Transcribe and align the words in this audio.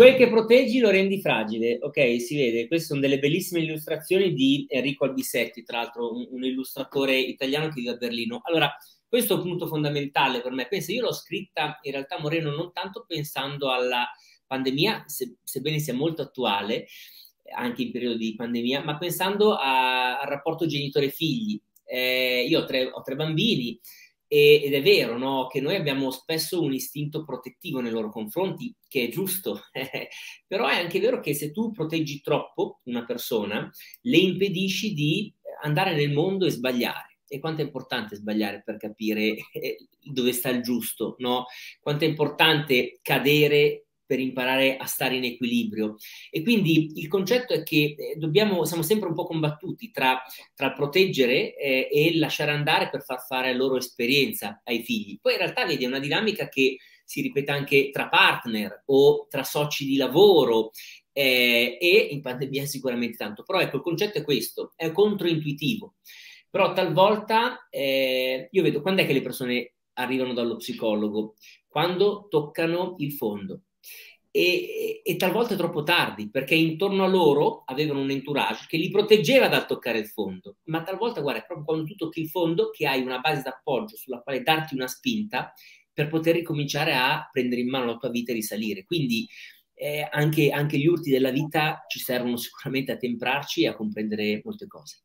Quel 0.00 0.16
che 0.16 0.30
proteggi 0.30 0.78
lo 0.78 0.88
rendi 0.88 1.20
fragile. 1.20 1.76
Ok, 1.82 2.22
si 2.22 2.34
vede. 2.34 2.66
Queste 2.68 2.86
sono 2.86 3.00
delle 3.00 3.18
bellissime 3.18 3.60
illustrazioni 3.60 4.32
di 4.32 4.64
Enrico 4.66 5.04
Albisetti, 5.04 5.62
tra 5.62 5.76
l'altro 5.76 6.14
un, 6.14 6.26
un 6.30 6.42
illustratore 6.42 7.18
italiano 7.18 7.66
che 7.66 7.82
vive 7.82 7.90
a 7.90 7.96
Berlino. 7.96 8.40
Allora, 8.44 8.74
questo 9.06 9.34
è 9.34 9.36
un 9.36 9.42
punto 9.42 9.66
fondamentale 9.66 10.40
per 10.40 10.52
me. 10.52 10.66
Pensa, 10.68 10.92
io 10.92 11.02
l'ho 11.02 11.12
scritta 11.12 11.80
in 11.82 11.92
realtà 11.92 12.18
Moreno 12.18 12.50
non 12.50 12.72
tanto 12.72 13.04
pensando 13.06 13.70
alla 13.70 14.08
pandemia, 14.46 15.04
se, 15.06 15.36
sebbene 15.44 15.78
sia 15.78 15.92
molto 15.92 16.22
attuale, 16.22 16.86
anche 17.54 17.82
in 17.82 17.90
periodo 17.90 18.16
di 18.16 18.34
pandemia, 18.34 18.82
ma 18.82 18.96
pensando 18.96 19.52
a, 19.52 20.18
al 20.18 20.28
rapporto 20.28 20.64
genitore-figli. 20.64 21.60
Eh, 21.84 22.46
io 22.48 22.60
ho 22.60 22.64
tre, 22.64 22.86
ho 22.86 23.02
tre 23.02 23.16
bambini 23.16 23.78
e, 24.32 24.62
ed 24.62 24.74
è 24.74 24.80
vero 24.80 25.18
no, 25.18 25.48
che 25.48 25.60
noi 25.60 25.74
abbiamo 25.74 26.12
spesso 26.12 26.62
un 26.62 26.72
istinto 26.72 27.24
protettivo 27.24 27.80
nei 27.80 27.90
loro 27.90 28.10
confronti, 28.10 28.72
che 28.86 29.06
è 29.06 29.08
giusto, 29.08 29.62
però 30.46 30.68
è 30.68 30.76
anche 30.76 31.00
vero 31.00 31.18
che 31.18 31.34
se 31.34 31.50
tu 31.50 31.72
proteggi 31.72 32.20
troppo 32.20 32.78
una 32.84 33.04
persona, 33.04 33.68
le 34.02 34.16
impedisci 34.16 34.94
di 34.94 35.34
andare 35.62 35.96
nel 35.96 36.12
mondo 36.12 36.46
e 36.46 36.50
sbagliare 36.50 37.18
e 37.26 37.40
quanto 37.40 37.62
è 37.62 37.64
importante 37.64 38.14
sbagliare 38.14 38.62
per 38.64 38.76
capire 38.76 39.36
eh, 39.52 39.88
dove 40.00 40.32
sta 40.32 40.48
il 40.48 40.62
giusto, 40.62 41.16
no? 41.18 41.46
Quanto 41.80 42.04
è 42.04 42.08
importante 42.08 42.98
cadere 43.02 43.86
per 44.10 44.18
imparare 44.18 44.76
a 44.76 44.86
stare 44.86 45.14
in 45.14 45.22
equilibrio. 45.22 45.94
E 46.32 46.42
quindi 46.42 46.90
il 46.96 47.06
concetto 47.06 47.54
è 47.54 47.62
che 47.62 47.94
eh, 47.96 48.16
dobbiamo, 48.16 48.64
siamo 48.64 48.82
sempre 48.82 49.06
un 49.06 49.14
po' 49.14 49.24
combattuti 49.24 49.92
tra, 49.92 50.20
tra 50.52 50.72
proteggere 50.72 51.54
eh, 51.54 51.88
e 51.92 52.18
lasciare 52.18 52.50
andare 52.50 52.90
per 52.90 53.04
far 53.04 53.24
fare 53.24 53.52
la 53.52 53.56
loro 53.56 53.76
esperienza 53.76 54.62
ai 54.64 54.82
figli. 54.82 55.20
Poi 55.20 55.34
in 55.34 55.38
realtà 55.38 55.64
vedi, 55.64 55.84
è 55.84 55.86
una 55.86 56.00
dinamica 56.00 56.48
che 56.48 56.78
si 57.04 57.20
ripete 57.20 57.52
anche 57.52 57.90
tra 57.90 58.08
partner 58.08 58.82
o 58.86 59.28
tra 59.30 59.44
soci 59.44 59.86
di 59.86 59.96
lavoro 59.96 60.72
eh, 61.12 61.78
e 61.80 62.08
in 62.10 62.20
pandemia 62.20 62.66
sicuramente 62.66 63.16
tanto. 63.16 63.44
Però 63.44 63.60
ecco, 63.60 63.76
il 63.76 63.82
concetto 63.82 64.18
è 64.18 64.24
questo, 64.24 64.72
è 64.74 64.90
controintuitivo. 64.90 65.94
Però 66.50 66.72
talvolta 66.72 67.68
eh, 67.70 68.48
io 68.50 68.62
vedo 68.64 68.82
quando 68.82 69.02
è 69.02 69.06
che 69.06 69.12
le 69.12 69.22
persone 69.22 69.74
arrivano 69.92 70.32
dallo 70.32 70.56
psicologo? 70.56 71.36
Quando 71.68 72.26
toccano 72.28 72.96
il 72.98 73.12
fondo 73.12 73.60
e, 74.32 75.02
e, 75.04 75.16
talvolta 75.16 75.56
troppo 75.56 75.82
tardi 75.82 76.30
perché 76.30 76.54
intorno 76.54 77.04
a 77.04 77.08
loro 77.08 77.62
avevano 77.66 78.00
un 78.00 78.10
entourage 78.10 78.66
che 78.68 78.76
li 78.76 78.88
proteggeva 78.88 79.48
dal 79.48 79.66
toccare 79.66 79.98
il 79.98 80.06
fondo, 80.06 80.58
ma 80.64 80.82
talvolta 80.82 81.20
guarda 81.20 81.40
è 81.40 81.44
proprio 81.46 81.66
quando 81.66 81.84
tu 81.84 81.94
tocchi 81.96 82.20
il 82.20 82.28
fondo 82.28 82.70
che 82.70 82.86
hai 82.86 83.02
una 83.02 83.18
base 83.18 83.42
d'appoggio 83.42 83.96
sulla 83.96 84.20
quale 84.20 84.42
darti 84.42 84.74
una 84.74 84.86
spinta 84.86 85.52
per 85.92 86.08
poter 86.08 86.36
ricominciare 86.36 86.94
a 86.94 87.28
prendere 87.30 87.60
in 87.60 87.68
mano 87.68 87.86
la 87.86 87.96
tua 87.96 88.10
vita 88.10 88.30
e 88.30 88.34
risalire. 88.34 88.84
Quindi 88.84 89.26
eh, 89.74 90.06
anche, 90.08 90.50
anche 90.50 90.78
gli 90.78 90.86
urti 90.86 91.10
della 91.10 91.30
vita 91.30 91.84
ci 91.88 91.98
servono 91.98 92.36
sicuramente 92.36 92.92
a 92.92 92.96
temprarci 92.96 93.62
e 93.62 93.68
a 93.68 93.74
comprendere 93.74 94.40
molte 94.44 94.66
cose 94.68 95.02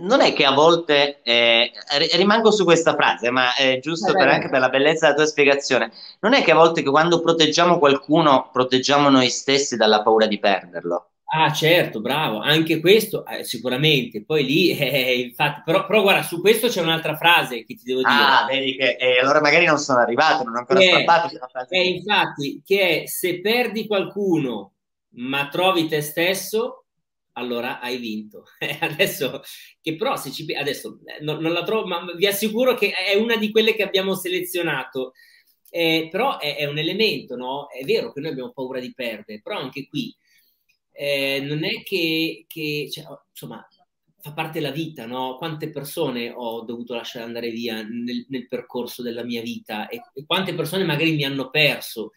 non 0.00 0.20
è 0.20 0.32
che 0.32 0.44
a 0.44 0.52
volte, 0.52 1.20
eh, 1.22 1.70
rimango 2.14 2.50
su 2.50 2.64
questa 2.64 2.94
frase, 2.94 3.30
ma 3.30 3.54
è 3.54 3.78
giusto 3.80 4.12
per, 4.12 4.28
anche 4.28 4.48
per 4.48 4.60
la 4.60 4.68
bellezza 4.68 5.06
della 5.06 5.18
tua 5.18 5.26
spiegazione, 5.26 5.90
non 6.20 6.34
è 6.34 6.42
che 6.42 6.52
a 6.52 6.56
volte 6.56 6.82
che 6.82 6.90
quando 6.90 7.20
proteggiamo 7.20 7.78
qualcuno, 7.78 8.50
proteggiamo 8.52 9.08
noi 9.08 9.28
stessi 9.30 9.76
dalla 9.76 10.02
paura 10.02 10.26
di 10.26 10.38
perderlo. 10.38 11.10
Ah, 11.28 11.52
certo, 11.52 12.00
bravo, 12.00 12.38
anche 12.38 12.78
questo 12.78 13.26
eh, 13.26 13.42
sicuramente. 13.42 14.24
Poi 14.24 14.44
lì, 14.44 14.70
eh, 14.78 15.20
infatti, 15.20 15.62
però, 15.64 15.84
però, 15.84 16.02
guarda, 16.02 16.22
su 16.22 16.40
questo 16.40 16.68
c'è 16.68 16.80
un'altra 16.80 17.16
frase 17.16 17.64
che 17.64 17.74
ti 17.74 17.82
devo 17.82 17.98
dire. 17.98 18.12
Ah, 18.12 18.46
vedi 18.48 18.76
che 18.76 18.96
eh, 18.98 19.18
allora 19.18 19.40
magari 19.40 19.66
non 19.66 19.78
sono 19.78 19.98
arrivato, 19.98 20.44
non 20.44 20.54
ho 20.54 20.58
ancora 20.58 20.78
che 20.78 20.90
scappato. 20.90 21.28
È, 21.68 21.78
infatti, 21.78 22.62
che 22.64 23.02
è 23.02 23.06
se 23.06 23.40
perdi 23.40 23.86
qualcuno 23.86 24.70
ma 25.16 25.48
trovi 25.48 25.88
te 25.88 26.00
stesso, 26.00 26.85
allora 27.36 27.80
hai 27.80 27.98
vinto. 27.98 28.44
adesso, 28.80 29.42
che 29.80 29.96
però 29.96 30.16
se 30.16 30.30
ci 30.30 30.44
adesso 30.54 31.00
eh, 31.04 31.22
non, 31.22 31.40
non, 31.40 31.52
la 31.52 31.62
trovo, 31.62 31.86
ma 31.86 32.04
vi 32.14 32.26
assicuro 32.26 32.74
che 32.74 32.92
è 32.92 33.14
una 33.14 33.36
di 33.36 33.50
quelle 33.50 33.74
che 33.74 33.82
abbiamo 33.82 34.14
selezionato. 34.14 35.12
Eh, 35.70 36.08
però 36.10 36.38
è, 36.38 36.56
è, 36.56 36.64
un 36.66 36.78
elemento, 36.78 37.36
no? 37.36 37.68
È 37.68 37.84
vero 37.84 38.12
che 38.12 38.20
noi 38.20 38.30
abbiamo 38.30 38.52
paura 38.52 38.80
di 38.80 38.94
perdere, 38.94 39.40
però 39.42 39.58
anche 39.58 39.86
qui 39.88 40.14
eh, 40.92 41.40
non 41.40 41.64
è 41.64 41.82
che, 41.82 42.44
che 42.48 42.88
cioè, 42.90 43.04
insomma, 43.30 43.66
fa 44.20 44.32
parte 44.32 44.60
della 44.60 44.72
vita, 44.72 45.06
no? 45.06 45.36
Quante 45.36 45.70
persone 45.70 46.32
ho 46.34 46.62
dovuto 46.62 46.94
lasciare 46.94 47.24
andare 47.24 47.50
via 47.50 47.82
nel, 47.82 48.26
nel 48.28 48.46
percorso 48.48 49.02
della 49.02 49.22
mia 49.24 49.42
vita 49.42 49.88
e, 49.88 50.00
e, 50.14 50.24
quante 50.26 50.54
persone 50.54 50.84
magari 50.84 51.14
mi 51.14 51.24
hanno 51.24 51.50
perso. 51.50 52.12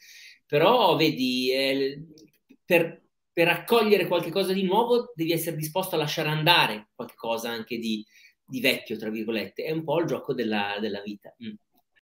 Però, 0.46 0.96
vedi, 0.96 1.52
eh, 1.52 2.06
per, 2.66 3.09
per 3.40 3.48
accogliere 3.48 4.06
qualcosa 4.06 4.52
di 4.52 4.64
nuovo 4.64 5.14
devi 5.16 5.32
essere 5.32 5.56
disposto 5.56 5.96
a 5.96 5.98
lasciare 5.98 6.28
andare 6.28 6.90
qualcosa 6.94 7.50
anche 7.50 7.78
di, 7.78 8.06
di, 8.44 8.60
vecchio, 8.60 8.98
tra 8.98 9.10
virgolette. 9.10 9.64
È 9.64 9.72
un 9.72 9.86
po' 9.86 10.02
il 10.02 10.08
gioco 10.08 10.34
della, 10.34 10.76
della 10.82 11.00
vita. 11.00 11.34
Mm. 11.42 11.54